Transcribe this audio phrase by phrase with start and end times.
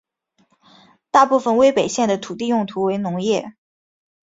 [1.11, 3.53] 大部分威北县的土地用途为农业。